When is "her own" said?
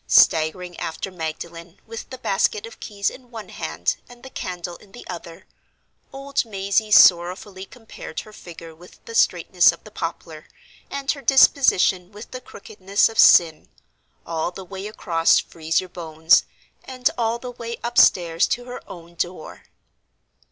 18.65-19.13